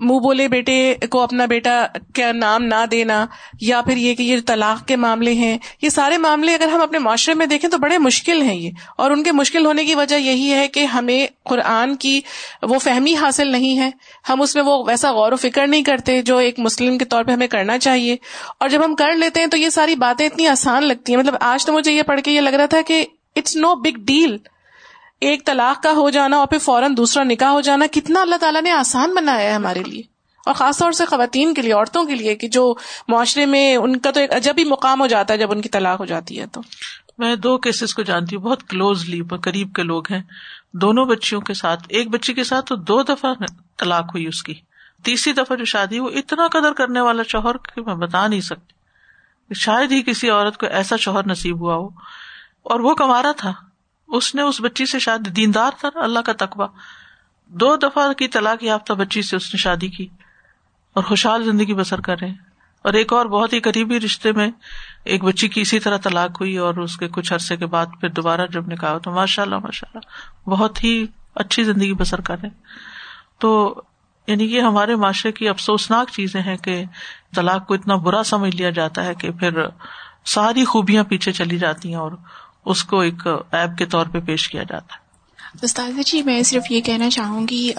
منہ 0.00 0.19
بولے 0.19 0.49
بیٹے 0.49 0.95
کو 1.11 1.21
اپنا 1.21 1.47
بیٹا 1.47 1.87
کا 2.14 2.33
نام 2.33 2.64
نہ 2.64 2.87
دینا 2.90 3.26
یا 3.61 3.81
پھر 3.81 3.97
یہ 3.97 4.14
کہ 4.14 4.23
یہ 4.23 4.37
طلاق 4.47 4.88
کے 4.88 4.97
معاملے 4.97 5.33
ہیں، 5.33 5.59
یہ 5.83 5.88
سارے 5.88 6.19
معاملے 6.19 6.55
اگر 6.55 6.69
ہم 6.69 6.81
اپنے 6.81 6.99
معاشرے 6.99 7.35
میں 7.35 7.47
دیکھیں 7.47 7.71
تو 7.71 7.78
بڑے 7.78 7.99
مشکل 7.99 8.43
ہیں 8.43 8.55
یہ۔ 8.55 8.71
اور 8.99 9.11
ان 9.11 9.23
کے 9.23 9.33
مشکل 9.33 9.67
ہونے 9.67 9.85
کی 9.85 9.95
وجہ 9.95 10.14
یہی 10.14 10.52
ہے 10.52 10.69
کہ 10.69 10.85
ہمیں 10.85 11.26
قرآن 11.45 11.97
کی 11.97 12.21
وہ 12.62 12.78
فہمی 12.78 13.17
حاصل 13.17 13.49
نہیں 13.49 13.78
ہے۔ 13.78 13.90
ہم 14.28 14.43
اس 14.43 14.55
میں 14.55 14.62
وہ 14.62 14.85
ویسا 14.87 15.12
غور 15.12 15.33
و 15.33 15.37
فکر 15.37 15.67
نہیں 15.67 15.83
کرتے 15.83 16.23
جو 16.23 16.37
ایک 16.37 16.59
مسلم 16.59 16.99
کے 16.99 17.05
طور 17.05 17.25
پہ 17.25 17.33
ہمیں 17.33 17.47
کرنا 17.47 17.78
چاہیے۔ 17.78 18.17
اور 18.61 18.69
جب 18.69 18.85
ہم 18.85 18.95
کر 18.95 19.12
لیتے 19.12 19.40
ہیں 19.40 19.47
تو 19.47 19.57
یہ 19.57 19.69
ساری 19.69 19.95
باتیں 19.95 20.26
اتنی 20.26 20.47
آسان 20.47 20.85
لگتی 20.85 21.12
ہیں۔ 21.12 21.21
مطلب 21.21 21.35
آج 21.40 21.67
تو 21.67 21.73
مجھے 21.73 21.93
یہ 21.93 22.02
پڑھ 22.02 22.21
کے 22.21 22.31
یہ 22.31 22.40
لگ 22.40 22.50
رہا 22.50 22.67
تھا 22.67 22.81
کہ 22.87 23.07
اٹس 23.37 23.57
نو 23.57 23.75
بگ 23.75 23.99
ڈیل 23.99 24.37
ایک 25.20 25.46
طلاق 25.46 25.82
کا 25.82 25.90
ہو 25.90 26.10
جانا 26.10 26.37
اور 26.37 26.46
پھر 26.46 26.58
فوراً 26.58 26.96
دوسرا 26.96 27.25
نکاح 27.25 27.48
ہو 27.48 27.60
جانا، 27.60 27.87
کتنا 27.92 28.20
اللہ 28.20 28.37
تعالیٰ 28.37 28.62
نے 28.62 28.70
آسان 28.70 29.14
بنایا 29.14 29.48
ہے 29.48 29.52
ہمارے 29.52 29.82
لیے۔ 29.82 30.02
اور 30.46 30.54
خاص 30.54 30.78
طور 30.78 30.92
سے 30.92 31.04
خواتین 31.04 31.54
کے 31.54 31.62
لیے، 31.62 31.72
عورتوں 31.72 32.04
کے 32.04 32.14
لیے، 32.14 32.34
کہ 32.34 32.48
جو 32.48 32.75
معاشرے 33.08 33.46
میں 33.46 33.76
ان 33.76 33.98
کا 33.98 34.10
تو 34.10 34.20
ایک 34.20 34.34
عجب 34.34 34.54
ہی 34.58 34.64
مقام 34.64 35.00
ہو 35.00 35.06
جاتا 35.06 35.34
ہے 35.34 35.38
جب 35.38 35.52
ان 35.52 35.60
کی 35.60 35.68
طلاق 35.68 36.00
ہو 36.00 36.04
جاتی 36.04 36.40
ہے 36.40 36.46
تو۔ 36.46 36.60
میں 37.18 37.37
دو 37.37 37.58
کیسز 37.58 37.94
کو 37.94 38.02
جانتی 38.02 38.37
ہوں، 38.37 38.42
بہت 38.42 38.68
کلوزلی 38.68 39.20
قریب 39.42 39.75
کے 39.75 39.82
لوگ 39.82 40.02
ہیں۔ 40.10 40.22
دونوں 40.72 41.04
بچیوں 41.04 41.40
کے 41.40 41.54
ساتھ، 41.54 41.82
ایک 41.88 42.08
بچی 42.08 42.34
کے 42.34 42.44
ساتھ 42.44 42.66
تو 42.66 42.76
دو 42.76 43.02
دفعہ 43.02 43.34
طلاق 43.78 44.04
ہوئی 44.04 44.26
اس 44.26 44.42
کی۔ 44.42 44.54
تیسری 45.04 45.32
دفعہ 45.32 45.56
جو 45.56 45.64
شادی 45.64 45.98
وہ 45.98 46.08
اتنا 46.08 46.48
قدر 46.48 46.72
کرنے 46.72 47.00
والا 47.00 47.22
شوہر 47.28 47.56
کہ 47.56 47.82
میں 47.82 47.94
بتا 47.94 48.26
نہیں 48.26 48.40
سکتی۔ 48.40 48.72
شاید 49.54 49.92
ہی 49.92 50.02
کسی 50.02 50.30
عورت 50.30 50.56
کو 50.56 50.66
ایسا 50.66 50.96
شوہر 50.96 51.26
نصیب 51.26 51.60
ہوا 51.60 51.75
ہو۔ 51.75 51.87
اور 52.62 52.80
وہ 52.80 52.94
کما 52.94 53.22
رہا 53.22 53.32
تھا۔ 53.32 53.52
اس 54.08 54.34
نے 54.34 54.42
اس 54.42 54.60
بچی 54.60 54.86
سے 54.86 54.98
شادی 54.98 55.30
دیندار 55.30 55.70
تھا 55.80 55.88
اللہ 55.94 56.20
کا 56.20 56.32
تقبہ 56.32 56.66
دو 57.50 57.76
دفعہ 57.76 58.12
کی 58.12 58.28
طلاق 58.28 58.62
یافتہ 58.62 58.92
بچی 58.92 59.22
سے 59.22 59.36
اس 59.36 59.54
نے 59.54 59.58
شادی 59.58 59.88
کی 59.88 60.06
اور 60.96 61.04
خوشحال 61.04 61.44
زندگی 61.44 61.74
بسر 61.74 62.00
کر 62.00 62.20
رہے 62.20 62.32
اور 62.84 62.92
ایک 62.92 63.12
اور 63.12 63.26
بہت 63.26 63.52
ہی 63.52 63.60
قریبی 63.60 64.00
رشتے 64.00 64.32
میں 64.32 64.50
ایک 65.04 65.24
بچی 65.24 65.48
کی 65.48 65.60
اسی 65.60 65.78
طرح 65.78 65.98
طلاق 66.02 66.40
ہوئی 66.40 66.56
اور 66.56 66.74
اس 66.74 66.96
کے 66.96 67.08
کچھ 67.08 67.32
عرصے 67.32 67.56
کے 67.56 67.66
بعد 67.66 67.86
پھر 68.00 68.08
دوبارہ 68.08 68.46
جب 68.46 68.68
نے 68.68 68.76
کہا 68.76 68.98
تو 68.98 69.10
ماشاء 69.10 69.42
اللہ 69.42 69.58
ماشاء 69.58 69.88
اللہ 69.94 70.48
بہت 70.50 70.84
ہی 70.84 71.06
اچھی 71.34 71.64
زندگی 71.64 71.92
بسر 71.94 72.20
کر 72.20 72.36
رہے 72.42 72.48
تو 73.38 73.82
یعنی 74.28 74.44
یہ 74.44 74.60
ہمارے 74.60 74.94
معاشرے 74.94 75.32
کی 75.32 75.48
افسوسناک 75.48 76.10
چیزیں 76.10 76.40
ہیں 76.40 76.56
کہ 76.56 76.84
طلاق 77.36 77.66
کو 77.66 77.74
اتنا 77.74 77.96
برا 77.96 78.22
سمجھ 78.22 78.56
لیا 78.56 78.70
جاتا 78.70 79.04
ہے 79.04 79.14
کہ 79.14 79.30
پھر 79.30 79.60
ساری 80.24 80.64
خوبیاں 80.64 81.04
پیچھے 81.04 81.32
چلی 81.32 81.58
جاتی 81.58 81.88
ہیں 81.88 81.96
اور 81.96 82.12
اس 82.68 82.84
کو 82.84 83.00
ایک 83.00 83.26
ایپ 83.52 83.78
کے 83.78 83.87
طور 83.87 84.06
پہ 84.06 84.18
پیش 84.20 84.48
کیا 84.48 84.62
جاتا 84.62 84.94
ہے۔ 84.94 85.06
استاد 85.62 86.06
جی 86.06 86.22
میں 86.22 86.42
صرف 86.42 86.70
یہ 86.70 86.80
کہنا 86.80 87.10
چاہوں 87.10 87.46
گی 87.48 87.70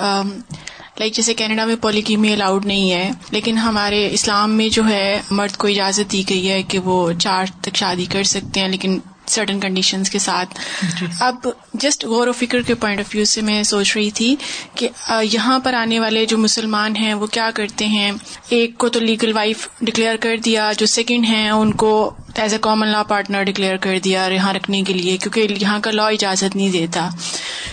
لائک 1.00 1.14
جیسے 1.14 1.34
کینیڈا 1.34 1.66
میں 1.66 1.76
پولیگیمی 1.76 2.34
الاؤڈ 2.34 2.66
نہیں 2.66 2.92
ہے 2.92 3.12
لیکن 3.32 3.58
ہمارے 3.58 4.08
اسلام 4.12 4.52
میں 4.52 4.70
جو 4.70 4.84
ہے 4.90 5.22
مرد 5.32 5.58
کو 5.58 5.68
اجازت 5.68 6.12
دی 6.12 6.24
گئی 6.30 6.50
ہے 6.52 6.64
کہ 6.64 6.80
وہ 6.80 7.12
چار 7.20 7.46
تک 7.62 7.76
شادی 7.76 8.06
کر 8.06 8.24
سکتے 8.24 8.60
ہیں 8.60 8.68
لیکن 8.68 9.00
سرٹن 9.28 9.60
کنڈیشنز 9.60 10.10
کے 10.10 10.20
ساتھ۔ 10.20 10.60
جی۔ 11.00 11.06
اب 11.20 11.48
جسٹ 11.74 12.06
غور 12.06 12.28
و 12.28 12.32
فکر 12.32 12.62
کے 12.62 12.76
پوائنٹ 12.76 13.00
آف 13.00 13.16
ویو 13.16 13.26
سے 13.26 13.42
میں 13.42 13.64
سوچ 13.64 13.98
رہی 13.98 14.12
تھی 14.12 14.36
کہ 14.76 14.90
یہاں 15.22 15.60
پر 15.60 15.74
آنے 15.74 16.00
والے 16.00 16.26
جو 16.26 16.38
مسلمان 16.38 16.96
ہیں 16.96 17.14
وہ 17.14 17.28
کیا 17.28 17.50
کرتے 17.54 17.86
ہیں؟ 17.88 18.12
ایک 18.50 18.78
کو 18.78 18.90
تو 18.90 19.00
لیگل 19.00 19.32
وائف 19.36 19.68
ڈکلیئر 19.82 20.16
کر 20.16 20.38
دیا 20.38 20.72
جو 20.78 20.86
سیکنڈ 20.86 21.26
ہیں 21.26 21.50
ان 21.50 21.74
کو 21.74 21.92
as 22.40 22.54
a 22.54 22.60
common 22.62 22.88
law 22.88 23.04
partner 23.04 23.44
declare 23.44 23.78
کر 23.78 24.00
دیا 24.04 24.28
یہاں 24.32 24.54
رکھنے 24.54 24.84
کے 24.88 24.94
لیے، 24.94 25.18
کیونکہ 25.18 25.48
یہاں 25.62 25.80
کا 25.80 25.92
لا 25.92 26.08
اجازت 26.08 26.56
نہیں 26.56 26.70
دیتا۔ 26.70 27.10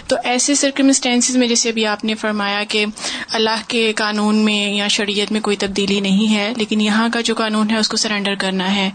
تو 0.08 0.16
ایسے 0.24 0.54
سرکمسٹینسز 0.54 1.36
میں، 1.36 1.48
جیسے 1.48 1.68
ابھی 1.68 1.86
آپ 1.86 2.04
نے 2.04 2.14
فرمایا 2.14 2.64
کہ 2.68 2.84
اللہ 3.32 3.62
کے 3.68 3.92
قانون 3.92 4.36
میں 4.36 4.74
یا 4.74 4.88
شریعت 4.88 5.32
میں 5.32 5.40
کوئی 5.40 5.56
تبدیلی 5.56 6.00
نہیں 6.00 6.34
ہے، 6.34 6.52
لیکن 6.56 6.80
یہاں 6.80 7.08
کا 7.12 7.20
جو 7.20 7.34
قانون 7.34 7.70
ہے، 7.70 7.76
اس 7.76 7.88
کو 7.88 7.96
سرینڈر 7.96 8.34
کرنا 8.34 8.74
ہے۔ 8.74 8.90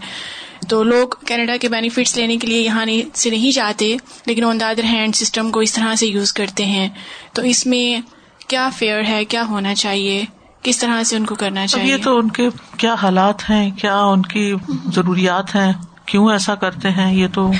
تو 0.68 0.82
لوگ 0.82 1.08
کینیڈا 1.26 1.56
کے 1.60 1.68
بینیفٹس 1.68 2.16
لینے 2.16 2.36
کے 2.36 2.46
لیے 2.46 2.60
یہاں 2.60 2.86
سے 3.14 3.30
نہیں 3.30 3.52
جاتے، 3.52 3.96
لیکن 4.26 4.44
on 4.44 4.60
the 4.60 4.68
other 4.68 4.84
hand 4.84 5.14
system 5.14 5.50
کو 5.50 5.60
اس 5.60 5.72
طرح 5.72 5.94
سے 5.94 6.06
یوز 6.06 6.32
کرتے 6.32 6.64
ہیں۔ 6.64 6.88
تو 7.32 7.42
اس 7.42 7.66
میں 7.66 8.00
کیا 8.48 8.68
فیئر 8.78 9.04
ہے، 9.08 9.24
کیا 9.24 9.44
ہونا 9.48 9.74
چاہیے؟ 9.74 10.24
کس 10.62 10.78
طرح 10.78 11.02
سے 11.02 11.16
ان 11.16 11.26
کو 11.26 11.34
کرنا 11.34 11.66
چاہیے 11.66 11.96
یہ 11.96 12.02
تو 12.02 12.18
ان 12.18 12.30
کے 12.30 12.48
کیا 12.76 12.94
حالات 12.94 13.50
ہیں 13.50 13.70
کیا 13.70 14.00
ان 14.00 14.22
کی 14.22 14.54
ضروریات 14.86 15.56
ہیں؟ 15.56 15.72
کیوں 16.06 16.30
ایسا 16.32 16.54
کرتے 16.54 16.90
ہیں؟ 16.90 17.14
یہ 17.14 17.26
تو 17.32 17.50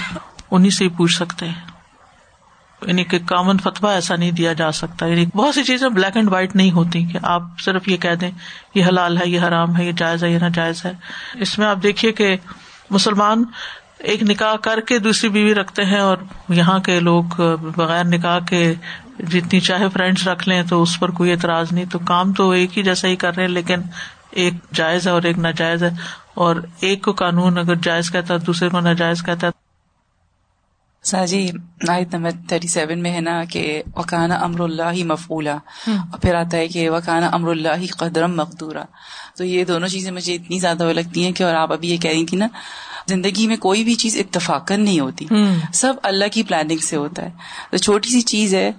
انہیں 0.50 0.70
سے 0.70 0.84
ہی 0.84 0.88
پوچھ 0.88 1.14
سکتے 1.14 1.48
ہیں۔ 1.48 1.72
یعنی 2.82 3.04
کہ 3.04 3.18
کامن 3.18 3.58
فتوا 3.58 3.92
ایسا 3.92 4.16
نہیں 4.16 4.30
دیا 4.30 4.52
جا 4.52 4.72
سکتا۔ 4.72 5.06
یعنی 5.06 5.26
بہت 5.34 5.54
سی 5.54 5.64
چیزیں 5.64 5.88
بلیک 5.88 6.16
اینڈ 6.16 6.32
وائٹ 6.32 6.56
نہیں 6.56 6.72
ہوتی 6.72 7.04
کہ 7.04 7.18
آپ 7.22 7.42
صرف 7.58 7.88
یہ 7.88 7.96
کہہ 7.96 8.14
دیں 8.14 8.30
یہ 8.74 8.84
حلال 8.84 9.18
ہے 9.18 9.28
یہ 9.28 9.40
حرام 9.40 9.76
ہے 9.76 9.84
یہ 9.86 9.92
جائز 9.92 10.24
ہے 10.24 10.30
یہ 10.30 10.38
ناجائز 10.38 10.84
ہے۔ 10.84 10.92
اس 11.34 11.58
میں 11.58 11.66
آپ 11.66 11.82
دیکھیے 11.82 12.12
کہ 12.12 12.36
مسلمان 12.90 13.44
ایک 13.98 14.22
نکاح 14.22 14.54
کر 14.56 14.80
کے 14.80 14.98
دوسری 14.98 15.28
بیوی 15.28 15.54
رکھتے 15.54 15.84
ہیں 15.84 16.00
اور 16.00 16.16
یہاں 16.48 16.78
کے 16.78 17.00
لوگ 17.00 17.24
بغیر 17.76 18.04
نکاح 18.04 18.38
کے 18.38 18.74
جتنی 19.22 19.60
چاہے 19.60 19.88
فرینڈس 19.88 20.28
رکھ 20.28 20.48
لیں، 20.48 20.62
تو 20.62 20.82
اس 20.82 21.00
پر 21.00 21.10
کوئی 21.10 21.30
اعتراض 21.30 21.72
نہیں۔ 21.72 21.84
تو 21.84 21.98
کام 21.98 22.32
تو 22.32 22.50
ایک 22.50 22.78
ہی 22.78 22.82
جیسا 22.82 23.08
ہی 23.08 23.16
کر 23.16 23.34
رہے 23.34 23.42
ہیں، 23.42 23.50
لیکن 23.50 23.80
ایک 24.30 24.54
جائز 24.72 25.06
ہے 25.06 25.12
اور 25.12 25.22
ایک 25.22 25.38
ناجائز 25.38 25.82
ہے۔ 25.82 25.90
اور 26.34 26.56
ایک 26.80 27.02
کو 27.02 27.12
قانون 27.12 27.58
اگر 27.58 27.74
جائز 27.74 28.10
کہتا 28.10 28.34
ہے، 28.34 28.38
دوسرے 28.38 28.68
کو 28.68 28.80
ناجائز 28.80 29.22
کہتا 29.22 29.46
ہے 29.46 29.61
جی 31.26 31.50
آیت 31.88 32.14
نمبر 32.14 32.30
تھرٹی 32.48 32.68
سیون 32.68 32.98
میں 32.98 33.12
ہے 33.12 33.20
نا 33.20 33.44
کہ 33.44 33.82
وکانا 33.96 34.34
امر 34.34 34.60
اللہ 34.60 35.04
مفولا 35.04 35.56
اور 35.86 36.18
پھر 36.18 36.34
آتا 36.34 36.56
ہے 36.56 36.68
کہ 36.68 36.90
وکانا 36.90 37.26
امر 37.32 37.50
اللہ 37.50 37.92
قدرم 37.98 38.36
مقدورہ 38.36 38.84
تو 39.36 39.44
یہ 39.44 39.64
دونوں 39.64 39.88
چیزیں 39.88 40.10
مجھے 40.10 40.34
اتنی 40.34 40.58
زیادہ 40.58 40.86
وہ 40.86 40.92
لگتی 40.92 41.24
ہیں 41.24 41.32
کہ 41.32 41.42
اور 41.42 41.54
آپ 41.54 41.72
ابھی 41.72 41.90
یہ 41.90 41.96
کہہ 41.96 42.10
رہی 42.10 42.26
تھی 42.26 42.36
نا 42.36 42.46
زندگی 43.08 43.46
میں 43.46 43.56
کوئی 43.56 43.84
بھی 43.84 43.94
چیز 43.94 44.16
اتفاق 44.16 44.72
نہیں 44.72 45.00
ہوتی۔ 45.00 45.26
سب 45.74 45.94
اللہ 46.02 46.24
کی 46.32 46.42
پلاننگ 46.42 46.78
سے 46.78 46.96
ہوتا 46.96 47.22
ہے۔ 47.22 47.30
تو 47.70 47.76
چھوٹی 47.76 48.10
سی 48.10 48.20
چیز 48.20 48.54
ہے 48.54 48.72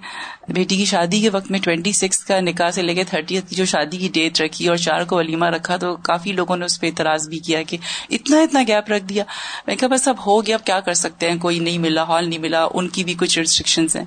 بیٹی 0.48 0.76
کی 0.76 0.84
شادی 0.84 1.20
کے 1.20 1.28
وقت 1.28 1.50
میں 1.50 1.58
ٹوینٹی 1.58 1.92
سکس 1.92 2.18
کا 2.18 2.40
نکاح 2.40 2.70
سے 2.70 2.82
لے 2.82 2.94
کے 2.94 3.04
تھرٹی 3.04 3.40
کی 3.48 3.54
جو 3.54 3.64
شادی 3.64 3.96
کی 3.96 4.08
ڈیٹ 4.12 4.40
رکھی 4.40 4.68
اور 4.68 4.76
چار 4.76 5.04
کو 5.04 5.16
ولیمہ 5.16 5.46
رکھا 5.46 5.76
تو 5.76 5.96
کافی 5.96 6.32
لوگوں 6.32 6.56
نے 6.56 6.64
اس 6.64 6.80
پہ 6.80 6.86
اعتراض 6.86 7.28
بھی 7.28 7.38
کیا 7.38 7.62
کہ 7.62 7.76
اتنا 8.10 8.40
اتنا 8.40 8.60
گیپ 8.66 8.90
رکھ 8.90 9.04
دیا۔ 9.04 9.24
میں 9.66 9.76
کہا 9.76 9.88
بس 9.88 10.08
اب 10.08 10.26
ہو 10.26 10.46
گیا 10.46 10.56
اب 10.56 10.66
کیا 10.66 10.80
کر 10.80 10.94
سکتے 10.94 11.30
ہیں؟ 11.30 11.38
کوئی 11.38 11.58
نہیں 11.58 11.78
ملا 11.78 12.02
ہال 12.02 12.28
نہیں 12.28 12.38
ملا 12.38 12.66
ان 12.74 12.88
کی 12.88 13.04
بھی 13.04 13.14
کچھ 13.14 13.38
ریسٹرکشنز 13.38 13.96
ہیں۔ 13.96 14.04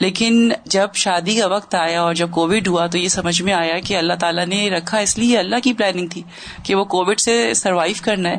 لیکن 0.00 0.52
جب 0.64 0.88
شادی 0.94 1.36
کا 1.36 1.46
وقت 1.46 1.74
آیا 1.74 2.02
اور 2.02 2.14
جب 2.14 2.30
کووڈ 2.30 2.68
ہوا 2.68 2.86
تو 2.86 2.98
یہ 2.98 3.08
سمجھ 3.08 3.42
میں 3.42 3.52
آیا 3.52 3.78
کہ 3.78 3.96
اللہ 3.96 4.14
تعالیٰ 4.14 4.46
نے 4.46 4.70
رکھا 4.70 4.98
اس 4.98 5.18
لیے 5.18 5.38
اللہ 5.38 5.56
کی 5.62 5.72
پلاننگ 5.72 6.06
تھی 6.06 6.22
کہ 6.62 6.74
وہ 6.74 6.84
کووڈ 6.84 7.20
سے 7.20 7.54
سروائو 7.54 7.92
کرنا 8.02 8.28
ہے۔ 8.28 8.36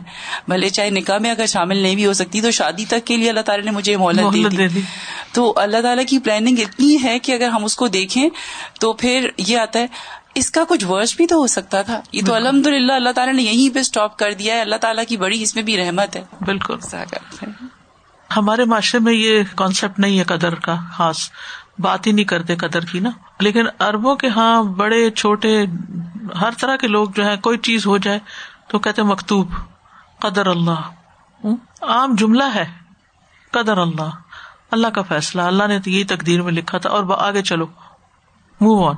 بھلے 0.48 0.70
چاہے 0.70 0.90
نکاح 0.90 1.18
میں 1.18 1.32
اگر 1.32 1.46
شامل 1.46 1.78
نہیں 1.78 1.96
بھی 1.96 2.06
ہو 2.06 2.14
سکتی 2.14 2.42
تو 2.42 2.52
شادی 2.52 2.86
تک 2.86 3.06
کے 3.06 3.18
لیے 3.18 3.30
اللہ 3.30 3.42
تعالیٰ 3.42 3.66
نے 3.66 3.72
مجھے 3.72 3.98
مہلت 3.98 4.34
دی۔ 4.34 4.82
تو 5.32 5.54
اللہ 5.56 5.82
تعالیٰ 5.82 6.04
کی 6.08 6.20
پلاننگ 6.20 6.56
اتنی 6.60 6.98
ہے 7.04 7.20
کہ 7.20 7.35
اگر 7.36 7.48
ہم 7.48 7.65
اس 7.65 7.75
کو 7.75 7.88
دیکھیں 7.88 8.30
تو 8.80 8.94
پھر 8.94 9.30
یہ 9.38 9.58
آتا 9.58 9.80
ہے 9.80 9.88
اس 10.36 10.51
کا 10.51 10.63
کچھ 10.70 10.86
ورس 10.86 11.15
بھی 11.15 11.27
تو 11.27 11.36
ہو 11.36 11.48
سکتا 11.48 11.82
تھا۔ 11.82 12.01
یہ 12.12 12.22
تو 12.25 12.34
الحمد 12.34 12.68
للہ 12.68 12.94
اللہ 12.94 13.10
تعالیٰ 13.10 13.34
نے 13.34 13.44
یہیں 13.44 13.74
پہ 13.74 13.80
اسٹاپ 13.80 14.18
کر 14.18 14.34
دیا 14.34 14.56
ہے۔ 14.56 14.62
اللہ 14.62 14.75
تعالیٰ 14.75 15.04
کی 15.08 15.18
بڑی 15.18 15.42
اس 15.42 15.56
میں 15.56 15.63
بھی 15.63 15.77
رحمت 15.77 16.15
ہے۔ 16.15 16.24
بالکل۔ 16.42 16.75
ہمارے 18.38 18.65
معاشرے 18.65 19.00
میں 19.00 19.13
یہ 19.13 19.44
کانسیپٹ 19.56 20.00
نہیں 20.00 20.20
ہے 20.20 20.24
قدر 20.24 20.56
کا 20.56 20.75
خاص 20.94 21.18
بات 21.80 22.08
ہی 22.08 22.12
نہیں 22.12 22.25
کرتے 22.25 22.56
قدر 22.56 22.86
کی 22.86 23.00
نا۔ 23.00 23.10
لیکن 23.39 23.65
اربوں 23.80 24.15
کے 24.15 24.27
ہاں 24.27 24.63
بڑے 24.63 25.12
چھوٹے 25.12 25.65
ہر 26.42 26.51
طرح 26.51 26.75
کے 26.75 26.88
لوگ 26.88 27.08
جو 27.15 27.25
ہے 27.25 27.38
کوئی 27.38 27.58
چیز 27.58 27.86
ہو 27.86 27.98
جائے 27.98 28.20
تو 28.68 28.80
کہتے 28.80 29.04
مکتوب 29.04 29.51
قدر 30.20 30.48
اللہ۔ 30.48 30.89
عام 31.82 32.15
جملہ 32.15 32.44
ہے 32.56 32.65
قدر 33.51 33.77
اللہ۔ 33.77 34.10
اللہ 34.72 34.88
کا 34.88 35.02
فیصلہ، 35.02 35.42
اللہ 35.42 35.68
نے 35.68 35.80
تو 35.80 35.90
یہی 35.90 36.04
تقدیر 36.04 36.42
میں 36.42 36.54
لکھا 36.54 36.78
تھا 36.78 36.90
اور 36.90 37.04
آگے 37.18 37.42
چلو۔ 37.42 37.66
موو 38.62 38.90
آن 38.90 38.96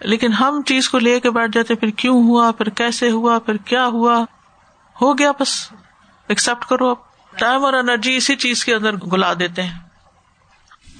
لیکن 0.00 0.32
ہم 0.32 0.62
چیز 0.66 0.88
کو 0.88 0.98
لے 0.98 1.20
کے 1.20 1.30
بیٹھ 1.30 1.52
جاتے، 1.52 1.74
پھر 1.74 1.90
کیوں 1.90 2.22
ہوا، 2.22 2.52
پھر 2.52 2.68
کیسے 2.68 3.10
ہوا، 3.10 3.38
پھر 3.38 3.56
کیا 3.56 3.86
ہوا؟ 3.86 4.24
ہو 5.02 5.18
گیا 5.18 5.32
بس۔ 5.40 5.72
ایکسپٹ 6.28 6.64
کرو 6.64 6.90
اب۔ 6.90 6.96
ٹائم 7.38 7.64
اور 7.64 7.72
انرجی 7.72 8.16
اسی 8.16 8.36
چیز 8.36 8.64
کے 8.64 8.74
اندر 8.74 8.96
گلا 8.96 9.32
دیتے 9.38 9.62
ہیں۔ 9.62 9.78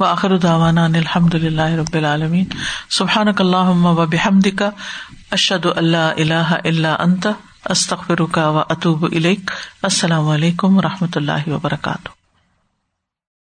وآخر 0.00 0.38
دعوانا 0.38 0.84
الحمد 0.84 1.34
للہ 1.34 1.62
رب 1.62 1.94
العالمین۔ 1.94 2.44
سبحانک 2.90 3.40
اللہم 3.40 3.86
و 3.86 3.94
بحمدک۔ 3.94 4.62
اشہد 5.30 5.66
اللہ 5.76 5.96
الہ 5.96 6.56
الا 6.64 6.96
انت۔ 7.00 7.26
استغفرک 7.64 8.38
و 8.42 8.58
اتوب 8.58 9.04
الیک۔ 9.04 9.50
السلام 9.82 10.28
علیکم 10.28 10.78
و 10.78 10.82
رحمۃ 10.82 11.12
اللہ 11.14 11.48
وبرکاتہ۔ 11.48 12.19